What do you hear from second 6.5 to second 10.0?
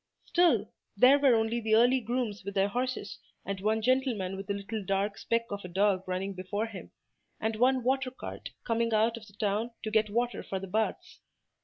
him, and one water cart coming out of the town to